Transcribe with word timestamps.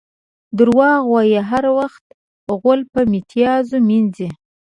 دروغ 0.57 0.99
وایي؛ 1.13 1.39
هر 1.49 1.65
وخت 1.77 2.05
غول 2.61 2.81
په 2.91 2.99
میتیازو 3.11 3.77
مینځي. 3.87 4.29